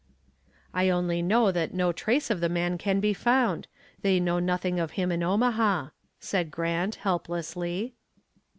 [0.73, 3.67] "I only know that no trace of the man can be found.
[4.01, 5.89] They know nothing of him in Omaha,"
[6.19, 7.93] said Grant, helplessly.